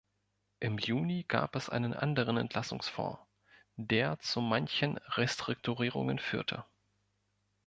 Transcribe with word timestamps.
Im 0.59 0.79
Juni 0.79 1.25
gab 1.27 1.55
es 1.55 1.69
einen 1.69 1.93
anderen 1.93 2.35
Entlassungsfonds, 2.37 3.19
der 3.75 4.17
zu 4.17 4.41
manchen 4.41 4.97
Restrukturierungen 4.97 6.17
führte. 6.17 6.65